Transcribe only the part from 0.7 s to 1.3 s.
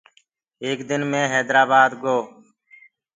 دن مي